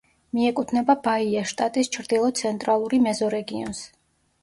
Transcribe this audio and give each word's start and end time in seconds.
მიეკუთვნება 0.37 0.95
ბაიას 1.09 1.53
შტატის 1.53 1.93
ჩრდილო-ცენტრალური 1.99 3.05
მეზორეგიონს. 3.11 3.89